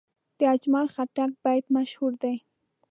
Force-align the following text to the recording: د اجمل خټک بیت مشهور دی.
د 0.39 0.41
اجمل 0.55 0.87
خټک 0.95 1.31
بیت 1.43 1.65
مشهور 1.75 2.13
دی. 2.23 2.35